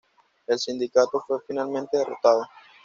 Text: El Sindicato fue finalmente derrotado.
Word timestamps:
El 0.47 0.57
Sindicato 0.57 1.23
fue 1.27 1.41
finalmente 1.45 1.95
derrotado. 1.97 2.41